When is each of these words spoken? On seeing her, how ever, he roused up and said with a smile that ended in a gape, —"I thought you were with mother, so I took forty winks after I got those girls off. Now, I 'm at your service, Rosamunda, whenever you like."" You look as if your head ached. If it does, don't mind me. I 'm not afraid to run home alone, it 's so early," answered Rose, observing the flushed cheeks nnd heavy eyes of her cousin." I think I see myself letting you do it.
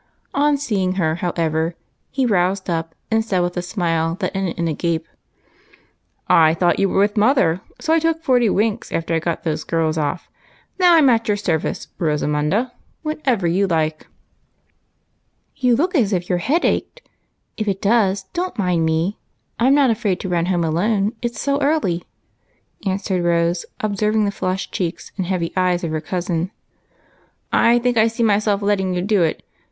On 0.33 0.57
seeing 0.57 0.93
her, 0.93 1.13
how 1.17 1.31
ever, 1.35 1.75
he 2.09 2.25
roused 2.25 2.71
up 2.71 2.95
and 3.11 3.23
said 3.23 3.41
with 3.41 3.55
a 3.55 3.61
smile 3.61 4.15
that 4.19 4.35
ended 4.35 4.57
in 4.57 4.67
a 4.67 4.73
gape, 4.73 5.07
—"I 6.47 6.55
thought 6.55 6.79
you 6.79 6.89
were 6.89 6.97
with 6.99 7.17
mother, 7.17 7.61
so 7.79 7.93
I 7.93 7.99
took 7.99 8.23
forty 8.23 8.49
winks 8.49 8.91
after 8.91 9.13
I 9.13 9.19
got 9.19 9.43
those 9.43 9.63
girls 9.63 9.99
off. 9.99 10.27
Now, 10.79 10.95
I 10.95 10.97
'm 10.97 11.09
at 11.11 11.27
your 11.27 11.37
service, 11.37 11.87
Rosamunda, 11.99 12.71
whenever 13.03 13.45
you 13.45 13.67
like."" 13.67 14.07
You 15.57 15.75
look 15.75 15.93
as 15.93 16.13
if 16.13 16.29
your 16.29 16.39
head 16.39 16.65
ached. 16.65 17.07
If 17.55 17.67
it 17.67 17.79
does, 17.79 18.23
don't 18.33 18.57
mind 18.57 18.83
me. 18.83 19.19
I 19.59 19.67
'm 19.67 19.75
not 19.75 19.91
afraid 19.91 20.19
to 20.21 20.29
run 20.29 20.47
home 20.47 20.63
alone, 20.63 21.13
it 21.21 21.35
's 21.35 21.41
so 21.41 21.61
early," 21.61 22.03
answered 22.87 23.23
Rose, 23.23 23.67
observing 23.81 24.25
the 24.25 24.31
flushed 24.31 24.71
cheeks 24.71 25.11
nnd 25.19 25.25
heavy 25.25 25.53
eyes 25.55 25.83
of 25.83 25.91
her 25.91 26.01
cousin." 26.01 26.49
I 27.53 27.77
think 27.77 27.97
I 27.97 28.07
see 28.07 28.23
myself 28.23 28.63
letting 28.63 28.95
you 28.95 29.03
do 29.03 29.21
it. 29.21 29.43